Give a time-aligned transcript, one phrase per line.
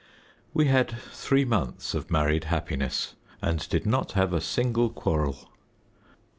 [0.51, 5.47] We had three months of married happiness, and did not have a single quarrel.